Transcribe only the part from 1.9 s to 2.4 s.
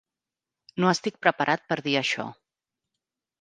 això.